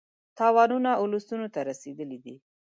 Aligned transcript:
تاوانونه 0.37 0.91
اولسونو 1.01 1.47
ته 1.53 1.59
رسېدلي 1.69 2.17
دي. 2.25 2.35